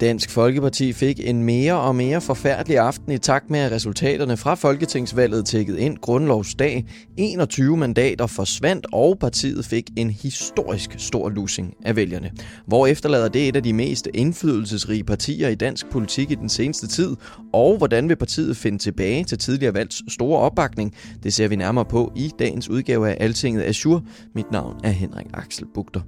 [0.00, 4.54] Dansk Folkeparti fik en mere og mere forfærdelig aften i takt med, at resultaterne fra
[4.54, 6.84] Folketingsvalget tækkede ind grundlovsdag.
[7.16, 12.30] 21 mandater forsvandt, og partiet fik en historisk stor losing af vælgerne.
[12.66, 16.86] Hvor efterlader det et af de mest indflydelsesrige partier i dansk politik i den seneste
[16.86, 17.16] tid,
[17.52, 20.94] og hvordan vil partiet finde tilbage til tidligere valgs store opbakning?
[21.22, 24.02] Det ser vi nærmere på i dagens udgave af Altinget Azure.
[24.34, 26.00] Mit navn er Henrik Axel Bugter.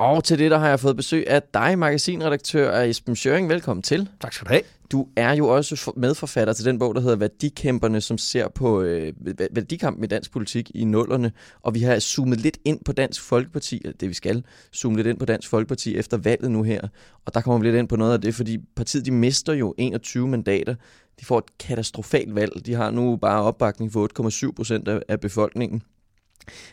[0.00, 3.48] Og til det, der har jeg fået besøg af dig, magasinredaktør Esben Schøring.
[3.48, 4.08] Velkommen til.
[4.20, 4.62] Tak skal du have.
[4.92, 9.12] Du er jo også medforfatter til den bog, der hedder Værdikæmperne, som ser på øh,
[9.50, 11.32] værdikampen i dansk politik i nullerne.
[11.62, 15.18] Og vi har zoomet lidt ind på Dansk Folkeparti, det vi skal, zoome lidt ind
[15.18, 16.80] på Dansk Folkeparti efter valget nu her.
[17.26, 19.74] Og der kommer vi lidt ind på noget af det, fordi partiet de mister jo
[19.78, 20.74] 21 mandater.
[21.20, 22.66] De får et katastrofalt valg.
[22.66, 25.82] De har nu bare opbakning for 8,7 procent af befolkningen.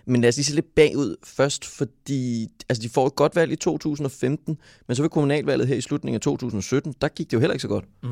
[0.05, 3.51] Men lad os lige se lidt bagud først, fordi altså, de får et godt valg
[3.51, 7.39] i 2015, men så ved kommunalvalget her i slutningen af 2017, der gik det jo
[7.39, 7.85] heller ikke så godt.
[8.03, 8.09] Mm.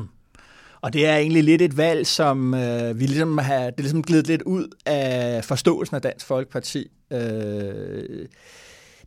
[0.80, 4.02] Og det er egentlig lidt et valg, som øh, vi ligesom har, det er ligesom
[4.02, 6.90] glidet lidt ud af forståelsen af Dansk Folkeparti.
[7.10, 8.26] Øh,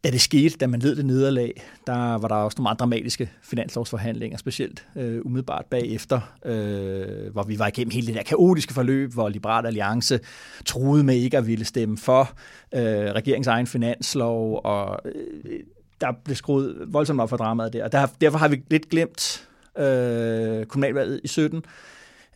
[0.03, 3.29] da det skete, da man led det nederlag, der var der også nogle meget dramatiske
[3.41, 9.13] finanslovsforhandlinger, specielt øh, umiddelbart bagefter, øh, hvor vi var igennem hele det der kaotiske forløb,
[9.13, 10.19] hvor Liberal Alliance
[10.65, 12.31] troede med ikke at ville stemme for
[12.75, 15.59] øh, regeringens egen finanslov, og øh,
[16.01, 17.83] der blev skruet voldsomt op for dramaet der.
[17.83, 21.63] Og der, derfor har vi lidt glemt øh, kommunalvalget i 17,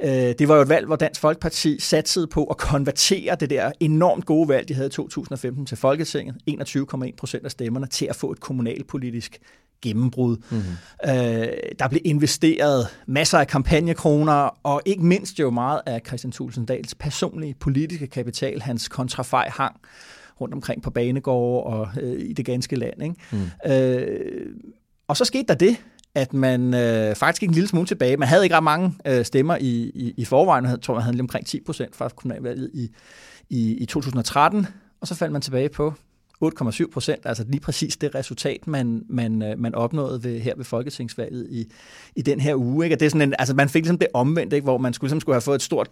[0.01, 3.71] Øh, det var jo et valg, hvor Dansk Folkeparti satsede på at konvertere det der
[3.79, 8.15] enormt gode valg, de havde i 2015 til Folketinget, 21,1 procent af stemmerne, til at
[8.15, 9.39] få et kommunalpolitisk
[9.81, 10.37] gennembrud.
[10.37, 10.63] Mm-hmm.
[11.09, 11.47] Øh,
[11.79, 17.55] der blev investeret masser af kampagnekroner, og ikke mindst jo meget af Christian Tulsendals personlige
[17.59, 19.75] politiske kapital, hans kontrafej hang
[20.41, 23.03] rundt omkring på banegårde og øh, i det ganske land.
[23.03, 23.15] Ikke?
[23.31, 23.71] Mm.
[23.71, 24.45] Øh,
[25.07, 25.77] og så skete der det,
[26.15, 28.17] at man øh, faktisk gik en lille smule tilbage.
[28.17, 30.65] Man havde ikke ret mange øh, stemmer i, i, i forvejen.
[30.65, 32.89] Jeg tror, man havde lige omkring 10 procent fra kommunalvalget i,
[33.49, 34.67] i, i 2013.
[35.01, 35.93] Og så faldt man tilbage på
[36.45, 40.65] 8,7 procent, altså lige præcis det resultat, man, man, øh, man opnåede ved, her ved
[40.65, 41.71] Folketingsvalget i,
[42.15, 42.85] i den her uge.
[42.85, 42.95] Ikke?
[42.95, 44.63] Og det er sådan en, altså man fik ligesom det omvendt, ikke?
[44.63, 45.91] hvor man skulle, ligesom skulle have fået et stort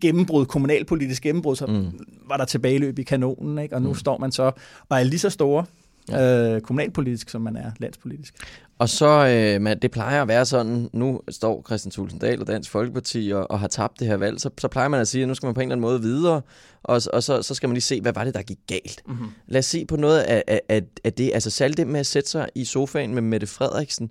[0.00, 2.06] gennembrud, kommunalpolitisk gennembrud, så mm.
[2.28, 3.74] var der tilbageløb i kanonen, ikke?
[3.74, 3.94] og nu mm.
[3.94, 4.52] står man så
[4.88, 5.64] og er lige så store
[6.10, 6.54] ja.
[6.54, 8.34] øh, kommunalpolitisk, som man er landspolitisk.
[8.78, 12.70] Og så, øh, man, det plejer at være sådan, nu står Christian Tulsendal og Dansk
[12.70, 15.28] Folkeparti og, og har tabt det her valg, så, så plejer man at sige, at
[15.28, 16.40] nu skal man på en eller anden måde videre,
[16.82, 19.02] og, og så, så skal man lige se, hvad var det, der gik galt.
[19.06, 19.26] Mm-hmm.
[19.46, 22.30] Lad os se på noget af, af, af det, altså særligt det med at sætte
[22.30, 24.10] sig i sofaen med Mette Frederiksen.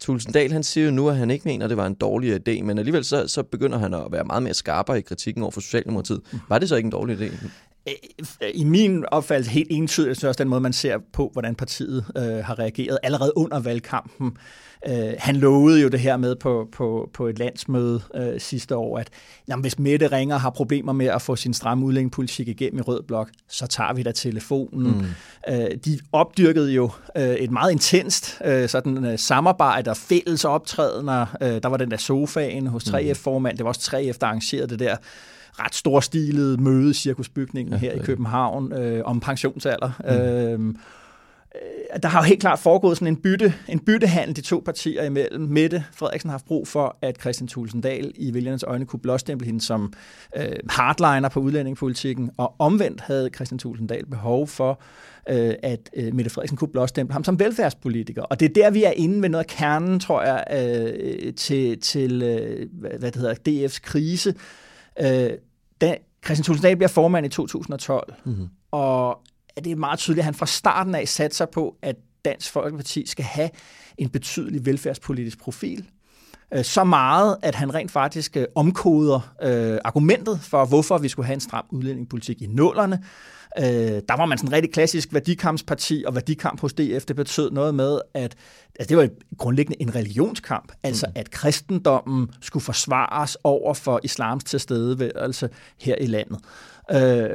[0.00, 2.62] Tulsendal, han siger jo nu, at han ikke mener, at det var en dårlig idé,
[2.62, 5.60] men alligevel så, så begynder han at være meget mere skarpere i kritikken over for
[5.60, 6.20] Socialdemokratiet.
[6.32, 6.38] Mm.
[6.48, 7.48] Var det så ikke en dårlig idé?
[8.54, 12.44] I min opfattelse helt entydigt, så også den måde, man ser på, hvordan partiet øh,
[12.44, 14.36] har reageret allerede under valgkampen.
[14.88, 18.98] Øh, han lovede jo det her med på, på, på et landsmøde øh, sidste år,
[18.98, 19.08] at
[19.48, 23.02] jamen, hvis Mette ringer har problemer med at få sin stramme udlændingepolitik igennem i Rød
[23.02, 24.86] Blok, så tager vi da telefonen.
[24.86, 25.54] Mm.
[25.54, 31.26] Øh, de opdyrkede jo øh, et meget intenst øh, sådan, øh, samarbejde og fælles optrædener.
[31.42, 33.56] Øh, der var den der sofaen hos 3F-formand, mm.
[33.56, 34.96] det var også 3F, der arrangerede det der
[35.58, 39.90] ret storstilet møde i cirkusbygningen ja, her i København øh, om pensionsalder.
[40.04, 40.10] Mm.
[40.10, 40.76] Øhm,
[41.54, 45.04] øh, der har jo helt klart foregået sådan en, bytte, en byttehandel de to partier
[45.04, 45.42] imellem.
[45.42, 49.60] Mette Frederiksen har haft brug for, at Christian Tulsendal i vælgernes øjne kunne blåstemple hende
[49.60, 49.92] som
[50.36, 54.80] øh, hardliner på udlændingepolitikken, og omvendt havde Christian Tulsendal behov for,
[55.28, 58.22] øh, at øh, Mette Frederiksen kunne blåstemple ham som velfærdspolitiker.
[58.22, 61.80] Og det er der, vi er inde ved noget af kernen, tror jeg, øh, til,
[61.80, 62.66] til øh,
[62.98, 64.34] hvad det hedder, DF's krise.
[65.00, 65.30] Øh,
[65.80, 68.48] da Christian Tulsendal bliver formand i 2012, mm-hmm.
[68.70, 69.18] og
[69.56, 73.24] det er meget tydeligt, at han fra starten af satser på, at Dansk Folkeparti skal
[73.24, 73.50] have
[73.98, 75.86] en betydelig velfærdspolitisk profil.
[76.54, 81.26] Øh, så meget, at han rent faktisk øh, omkoder øh, argumentet for, hvorfor vi skulle
[81.26, 83.04] have en stram udlændingepolitik i nullerne.
[83.58, 87.50] Øh, der var man sådan en rigtig klassisk værdikampsparti, og værdikamp hos DF, det betød
[87.50, 88.36] noget med, at
[88.78, 89.08] altså det var
[89.38, 91.12] grundlæggende en religionskamp, altså mm.
[91.14, 95.48] at kristendommen skulle forsvares over for islams tilstedeværelse
[95.80, 96.38] her i landet.
[96.90, 97.28] Øh,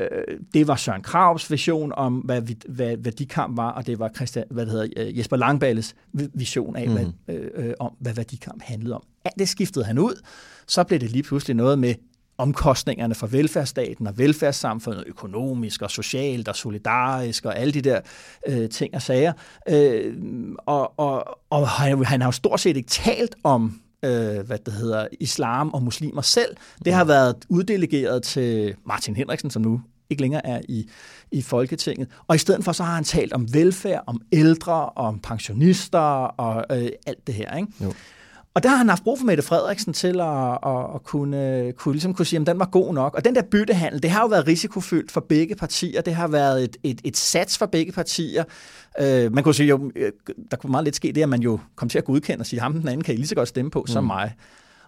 [0.53, 4.65] det var Søren Kravs vision om, hvad, hvad værdikamp var, og det var Christian, hvad
[4.65, 6.93] det hedder, øh, Jesper Langballes vision af, mm.
[6.93, 9.03] hvad, øh, øh, om, hvad værdikamp handlede om.
[9.25, 10.21] Alt det skiftede han ud.
[10.67, 11.95] Så blev det lige pludselig noget med
[12.41, 17.99] omkostningerne for velfærdsstaten og velfærdssamfundet, økonomisk og socialt og solidarisk og alle de der
[18.47, 19.33] øh, ting og sager.
[19.69, 20.15] Øh,
[20.65, 24.73] og og, og han, han har jo stort set ikke talt om øh, hvad det
[24.73, 26.55] hedder, islam og muslimer selv.
[26.85, 30.89] Det har været uddelegeret til Martin Henriksen, som nu ikke længere er i,
[31.31, 32.07] i Folketinget.
[32.27, 36.77] Og i stedet for så har han talt om velfærd, om ældre, om pensionister og
[36.77, 37.57] øh, alt det her.
[37.57, 37.71] Ikke?
[37.81, 37.93] Jo.
[38.53, 41.93] Og der har han haft brug for Mette Frederiksen til at, at, at kunne, kunne,
[41.93, 43.15] ligesom kunne sige, at den var god nok.
[43.15, 46.01] Og den der byttehandel, det har jo været risikofyldt for begge partier.
[46.01, 48.43] Det har været et, et, et sats for begge partier.
[49.01, 50.11] Uh, man kunne sige, jo, øh,
[50.51, 52.59] der kunne meget lidt ske det, at man jo kom til at godkende og sige,
[52.59, 53.87] ham den anden kan I lige så godt stemme på mm.
[53.87, 54.35] som mig.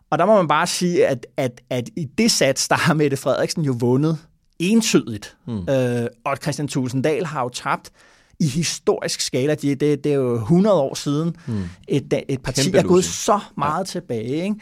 [0.09, 3.17] Og der må man bare sige, at, at, at i det sats, der har Mette
[3.17, 4.17] Frederiksen jo vundet
[4.59, 5.37] entydigt.
[5.47, 5.53] Mm.
[5.53, 7.91] Uh, og Christian Tulsendal har jo tabt
[8.39, 9.55] i historisk skala.
[9.55, 11.63] Det, det, det er jo 100 år siden, mm.
[11.87, 13.99] et, et parti Kæmpe er gået så meget ja.
[13.99, 14.43] tilbage.
[14.43, 14.55] Ikke?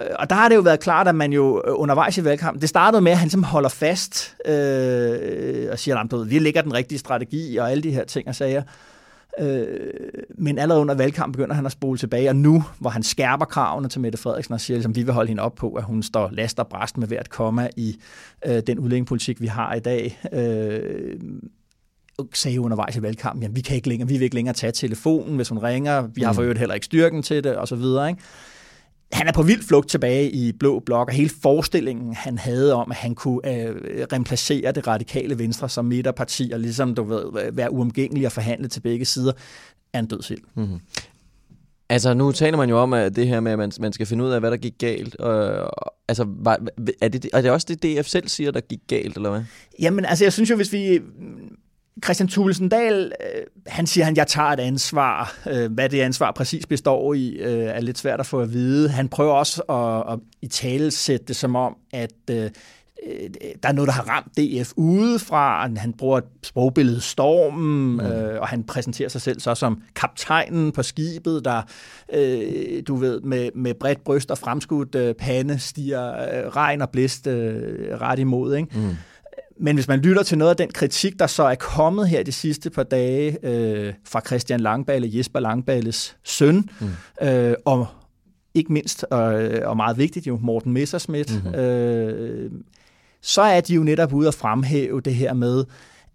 [0.00, 2.60] Øh, og der har det jo været klart, at man jo øh, undervejs i valgkampen,
[2.60, 6.74] det startede med, at han simpelthen holder fast øh, og siger, at vi lægger den
[6.74, 8.62] rigtige strategi og alle de her ting og sager.
[9.40, 9.90] Øh,
[10.38, 13.88] men allerede under valgkampen begynder han at spole tilbage, og nu, hvor han skærper kravene
[13.88, 16.02] til Mette Frederiksen og siger, at ligesom, vi vil holde hende op på, at hun
[16.02, 17.96] står last og bræst med hvert komma i
[18.46, 21.20] øh, den udlændingepolitik, vi har i dag, øh,
[22.34, 25.36] sagde undervejs i valgkampen, at vi kan ikke længere, vi vil ikke længere tage telefonen,
[25.36, 26.44] hvis hun ringer, vi har for mm.
[26.44, 28.08] øvrigt heller ikke styrken til det, og så videre.
[28.08, 28.22] Ikke?
[29.12, 32.90] Han er på vild flugt tilbage i Blå Blok, og hele forestillingen, han havde om,
[32.90, 33.74] at han kunne øh,
[34.12, 38.80] remplacere det radikale venstre som midterparti, og ligesom, du ved, være uomgængelig og forhandle til
[38.80, 39.32] begge sider,
[39.92, 40.40] er en dødsild.
[40.54, 40.80] Mm-hmm.
[41.92, 44.24] Altså, nu taler man jo om at det her med, at man, man skal finde
[44.24, 45.16] ud af, hvad der gik galt.
[45.16, 45.70] Og,
[46.08, 46.60] altså, var,
[47.00, 49.42] er, det, er det også det, DF selv siger, der gik galt, eller hvad?
[49.80, 51.00] Jamen, altså, jeg synes jo, hvis vi
[52.04, 55.36] Christian Thulesen Dahl, øh, han siger, at jeg tager et ansvar.
[55.50, 58.88] Øh, hvad det ansvar præcis består i, øh, er lidt svært at få at vide.
[58.88, 62.50] Han prøver også at, at i tale sætte det som om, at øh,
[63.62, 65.68] der er noget, der har ramt DF udefra.
[65.76, 68.00] Han bruger et sprogbillede Stormen, mm.
[68.00, 71.62] øh, og han præsenterer sig selv så som kaptajnen på skibet, der,
[72.14, 76.90] øh, du ved, med, med bredt bryst og fremskudt øh, pande stiger øh, regn og
[76.90, 78.56] blæst øh, ret imod.
[78.56, 78.78] Ikke?
[78.78, 78.96] Mm.
[79.62, 82.32] Men hvis man lytter til noget af den kritik, der så er kommet her de
[82.32, 87.26] sidste par dage øh, fra Christian Langballe, Jesper Langballes søn, mm.
[87.26, 87.86] øh, og
[88.54, 91.60] ikke mindst, og, og meget vigtigt jo, Morten Messerschmidt, mm-hmm.
[91.60, 92.50] øh,
[93.20, 95.64] så er de jo netop ude at fremhæve det her med,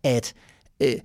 [0.04, 0.34] at
[0.80, 0.96] øh,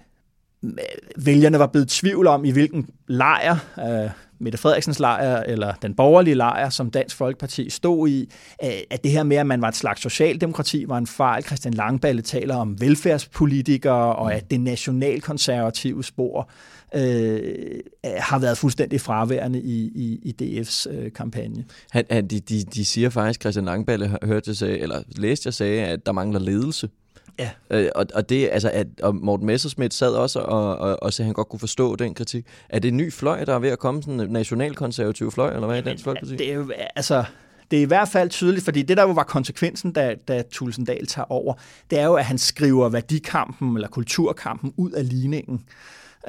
[1.16, 4.10] vælgerne var blevet tvivl om, i hvilken lejr øh,
[4.42, 8.28] Mette Frederiksens lejr, eller den borgerlige lejr, som Dansk Folkeparti stod i,
[8.64, 11.44] øh, at det her med, at man var et slags socialdemokrati, var en fejl.
[11.44, 16.50] Christian Langballe taler om velfærdspolitikere, og at det nationalkonservative spor
[16.94, 21.64] øh, har været fuldstændig fraværende i, i, i DF's øh, kampagne.
[21.90, 25.54] Han, han, de, de, de siger faktisk, Christian Langballe hørte jeg sige, eller læste jeg
[25.54, 26.88] sagde, at der mangler ledelse
[27.38, 27.50] Ja.
[27.70, 31.24] Øh, og, og det, altså, at, og Morten Messerschmidt sad også og, og, og så
[31.24, 32.46] han godt kunne forstå den kritik.
[32.68, 35.66] Er det en ny fløj, der er ved at komme, sådan en nationalkonservativ fløj, eller
[35.66, 36.36] hvad er Dansk Folkeparti?
[36.36, 37.24] Det er jo, altså,
[37.70, 41.06] det er i hvert fald tydeligt, fordi det der jo var konsekvensen, da, da Tulsendal
[41.06, 41.54] tager over,
[41.90, 45.64] det er jo, at han skriver værdikampen eller kulturkampen ud af ligningen.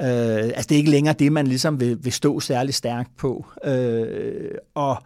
[0.00, 0.06] Øh,
[0.44, 3.46] altså det er ikke længere det, man ligesom vil, vil stå særlig stærkt på.
[3.64, 5.02] Øh, og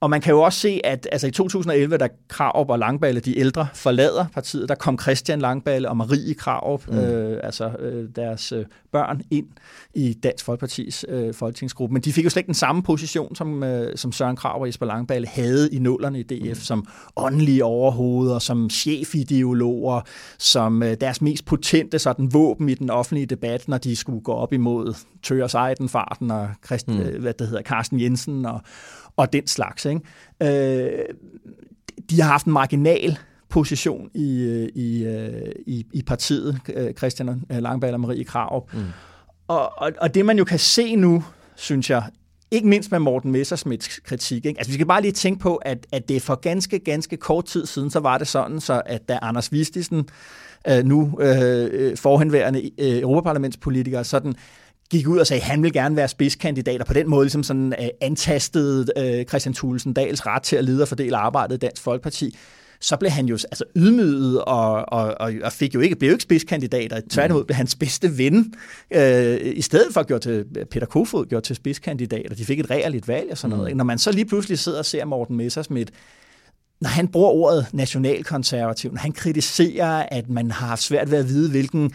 [0.00, 3.38] og man kan jo også se, at altså i 2011, da Krav og Langballe, de
[3.38, 6.98] ældre, forlader partiet, der kom Christian Langballe og Marie Krav, mm.
[6.98, 9.46] øh, altså øh, deres øh, børn, ind
[9.94, 11.92] i Dansk Folkepartis øh, folketingsgruppe.
[11.92, 14.66] Men de fik jo slet ikke den samme position, som, øh, som Søren Krav og
[14.66, 16.54] Jesper Langballe havde i nullerne i DF, mm.
[16.54, 20.00] som åndelige overhoveder, som chefideologer,
[20.38, 24.32] som øh, deres mest potente sådan, våben i den offentlige debat, når de skulle gå
[24.32, 27.00] op imod Tøger Seidenfarten og Christ, mm.
[27.00, 28.60] øh, hvad det hedder, Carsten Jensen og
[29.20, 29.84] og den slags.
[29.84, 30.00] Ikke?
[30.42, 31.04] Øh,
[32.10, 37.44] de har haft en marginal position i, øh, i, øh, i, i partiet, øh, Christian
[37.50, 38.68] Langballe og Marie Krav.
[38.72, 38.80] Mm.
[39.48, 41.24] Og, og, og det man jo kan se nu,
[41.56, 42.02] synes jeg,
[42.50, 44.46] ikke mindst med Morten Messersmiths kritik.
[44.46, 44.58] Ikke?
[44.58, 47.66] Altså, vi skal bare lige tænke på, at, at det for ganske, ganske kort tid
[47.66, 50.08] siden, så var det sådan, så at da Anders Vistisen,
[50.68, 54.34] øh, nu øh, forhenværende øh, europaparlamentspolitiker, sådan
[54.90, 57.42] gik ud og sagde, at han vil gerne være spidskandidat, og på den måde ligesom
[57.42, 61.58] sådan, uh, antastede uh, Christian Thulesen Dals ret til at lede og fordele arbejdet i
[61.58, 62.36] Dansk Folkeparti.
[62.82, 66.14] så blev han jo altså ydmyget og, og, og, og fik jo ikke, blev jo
[66.14, 68.54] ikke spidskandidat, og tværtimod blev hans bedste ven,
[68.90, 72.60] øh, i stedet for at gøre til, Peter Kofod gjorde til spidskandidat, og de fik
[72.60, 73.72] et reelt valg og sådan noget.
[73.72, 73.76] Mm.
[73.76, 75.92] Når man så lige pludselig sidder og ser Morten Messersmith,
[76.80, 81.28] når han bruger ordet nationalkonservativ, når han kritiserer, at man har haft svært ved at
[81.28, 81.92] vide, hvilken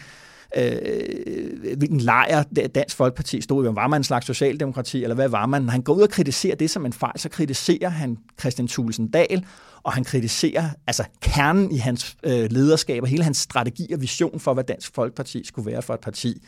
[0.56, 2.42] øh, hvilken lejr
[2.74, 3.74] Dansk Folkeparti stod i.
[3.74, 5.62] Var man en slags socialdemokrati, eller hvad var man?
[5.62, 9.08] Når han går ud og kritiserer det som en fejl, så kritiserer han Christian Thulesen
[9.08, 9.44] Dahl,
[9.82, 14.40] og han kritiserer altså kernen i hans øh, lederskab og hele hans strategi og vision
[14.40, 16.42] for, hvad Dansk Folkeparti skulle være for et parti.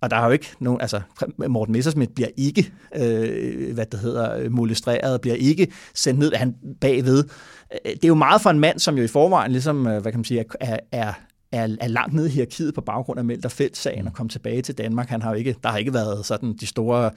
[0.00, 1.00] Og der er jo ikke nogen, altså
[1.48, 7.24] Morten Messersmith bliver ikke, øh, hvad det hedder, molestreret, bliver ikke sendt ned han bagved.
[7.72, 10.12] Øh, det er jo meget for en mand, som jo i forvejen ligesom, øh, hvad
[10.12, 11.12] kan man sige, er, er
[11.52, 14.78] er, er langt nede i hierarkiet på baggrund af Melter Felt-sagen og kom tilbage til
[14.78, 15.08] Danmark.
[15.08, 17.10] Han har jo ikke, der har ikke været sådan de store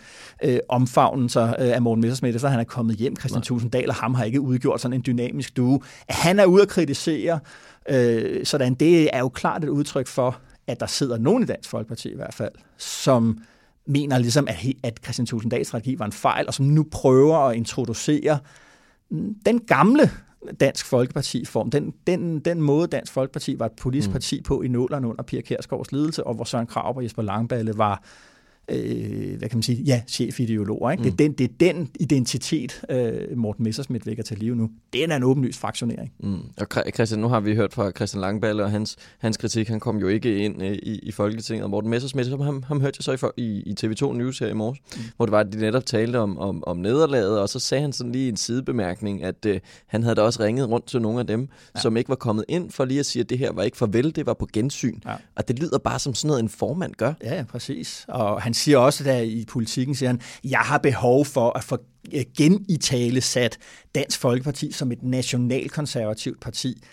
[0.44, 3.16] øh, omfavnelser øh, af Morten Messersmith, så han er kommet hjem.
[3.16, 5.82] Christian Tusinddal og ham har ikke udgjort sådan en dynamisk duo.
[6.10, 7.40] Han er ude at kritisere,
[7.90, 11.70] øh, sådan det er jo klart et udtryk for, at der sidder nogen i Dansk
[11.70, 13.38] Folkeparti i hvert fald, som
[13.88, 17.56] mener ligesom, at, at Christian Tusinddals strategi var en fejl, og som nu prøver at
[17.56, 18.40] introducere
[19.46, 20.12] den gamle
[20.60, 24.14] Dansk Folkeparti-form, den, den, den måde Dansk Folkeparti var et politisk mm.
[24.14, 27.78] parti på i nålerne under Pia Kærsgaards ledelse, og hvor Søren Krav og Jesper Langballe
[27.78, 28.04] var
[28.68, 30.92] øh, hvad kan man sige, ja, chefideologer.
[30.92, 31.04] Ikke?
[31.04, 31.12] Mm.
[31.12, 34.70] Det, er den, det er den identitet, øh, Morten Messersmith vækker til live nu.
[34.94, 36.12] Det er en åbenlyst fraktionering.
[36.20, 36.40] Mm.
[36.58, 39.98] Og Christian, nu har vi hørt fra Christian Langballe og hans, hans kritik, han kom
[39.98, 41.64] jo ikke ind øh, i, i Folketinget.
[41.64, 44.48] Og Morten Messersmith, som ham, ham hørte jeg så i, i, i TV2 News her
[44.48, 45.02] i morges, mm.
[45.16, 47.94] hvor det var, at de netop talte om, om, om nederlaget, og så sagde han
[47.94, 51.28] sådan lige en sidebemærkning, at øh, han havde da også ringet rundt til nogle af
[51.28, 51.80] dem, ja.
[51.80, 54.16] som ikke var kommet ind for lige at sige, at det her var ikke farvel,
[54.16, 55.00] det var på gensyn.
[55.06, 55.16] Ja.
[55.36, 57.14] Og det lyder bare som sådan noget, en formand gør.
[57.24, 58.06] Ja, ja præcis.
[58.08, 61.78] Og han siger også der i politikken, siger han, jeg har behov for at få
[62.14, 63.58] øh, genitale sat
[63.96, 66.84] Dansk Folkeparti som et nationalkonservativt parti.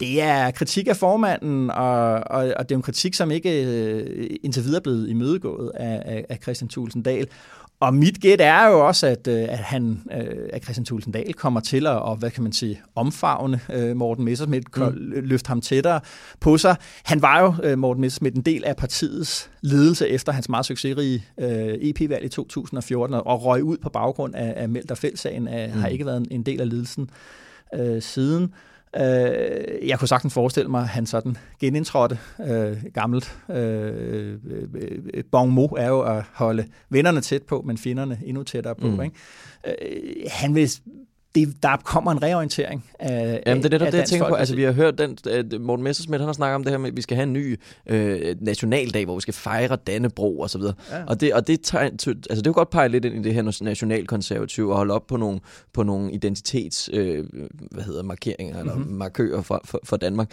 [0.00, 4.26] Det er kritik af formanden, og, og, og det er en kritik, som ikke øh,
[4.42, 7.28] indtil videre er blevet imødegået af, af, af Christian Thulesen Dahl.
[7.80, 11.34] Og mit gæt er jo også, at, øh, at han, øh, at Christian Thulesen Dahl
[11.34, 14.92] kommer til at, og, hvad kan man sige, omfavne øh, Morten Messersmith, mm.
[15.10, 16.00] løfte ham tættere
[16.40, 16.76] på sig.
[17.04, 22.24] Han var jo, Morten Messersmith, en del af partiets ledelse efter hans meget succesrige EP-valg
[22.24, 25.80] i 2014, og røg ud på baggrund af, af Melter Fældsagen, mm.
[25.80, 27.10] har ikke været en del af ledelsen
[27.74, 28.54] øh, siden.
[28.96, 33.38] Øh, jeg kunne sagtens forestille mig, at han sådan genindtrådte øh, gammelt.
[33.50, 34.38] Øh,
[34.74, 38.86] øh, bon mot er jo at holde vennerne tæt på, men finderne endnu tættere på.
[38.86, 39.02] Mm.
[39.02, 39.16] Ikke?
[39.66, 40.70] Øh, han vil
[41.34, 44.34] det, der kommer en reorientering af Jamen, det er det, det jeg tænker på.
[44.34, 46.90] Altså, vi har hørt, den, at Morten Messersmith, han har snakket om det her med,
[46.90, 50.58] at vi skal have en ny øh, nationaldag, hvor vi skal fejre Dannebro og så
[50.58, 50.74] videre.
[50.90, 51.04] Ja.
[51.04, 53.34] Og det, og det, tager, altså, det er jo godt pege lidt ind i det
[53.34, 55.40] her nationalkonservative og holde op på nogle,
[55.72, 57.24] på nogle identitets, øh,
[57.70, 58.70] hvad hedder, markeringer mm-hmm.
[58.70, 58.94] eller mhm.
[58.94, 60.30] markører for, for, for Danmark.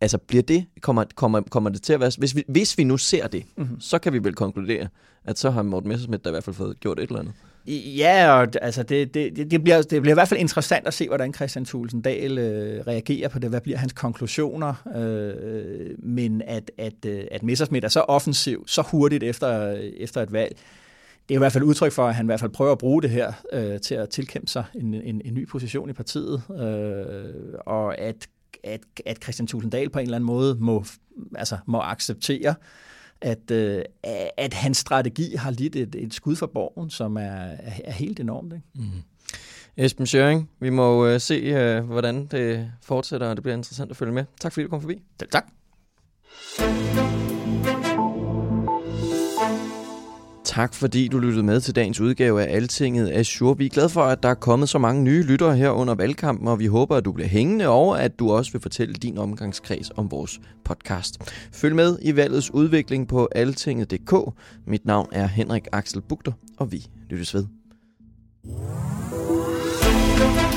[0.00, 2.96] Altså, bliver det, kommer, kommer, kommer det til at være, hvis vi, hvis vi nu
[2.96, 3.80] ser det, mm-hmm.
[3.80, 4.88] så kan vi vel konkludere,
[5.24, 7.34] at så har Morten Messersmith da i hvert fald fået gjort et eller andet.
[7.66, 11.08] Ja, og altså det, det, det, bliver, det bliver i hvert fald interessant at se,
[11.08, 13.50] hvordan Christian Thulesen Dahl øh, reagerer på det.
[13.50, 14.74] Hvad bliver hans konklusioner?
[14.96, 20.22] Øh, men at, at, øh, at Messersmith er så offensiv, så hurtigt efter, øh, efter
[20.22, 20.56] et valg,
[21.28, 23.02] det er i hvert fald udtryk for, at han i hvert fald prøver at bruge
[23.02, 27.54] det her øh, til at tilkæmpe sig en, en, en ny position i partiet, øh,
[27.66, 28.28] og at,
[28.64, 30.84] at, at Christian Thulesen Dahl på en eller anden måde må,
[31.34, 32.54] altså, må acceptere,
[33.22, 33.82] at, øh,
[34.36, 38.20] at hans strategi har lidt et, et skud for borgen, som er, er, er helt
[38.20, 38.52] enormt.
[38.52, 38.66] Ikke?
[38.74, 39.02] Mm.
[39.76, 43.96] Esben Schøring, vi må øh, se, øh, hvordan det fortsætter, og det bliver interessant at
[43.96, 44.24] følge med.
[44.40, 45.02] Tak fordi du kom forbi.
[45.32, 45.44] Tak.
[50.50, 54.02] Tak fordi du lyttede med til dagens udgave af Altinget af Vi er glade for,
[54.02, 57.04] at der er kommet så mange nye lyttere her under valgkampen, og vi håber, at
[57.04, 61.18] du bliver hængende over, at du også vil fortælle din omgangskreds om vores podcast.
[61.52, 64.14] Følg med i valgets udvikling på altinget.dk.
[64.66, 67.46] Mit navn er Henrik Axel Bugter, og vi lyttes ved.
[70.20, 70.49] thank you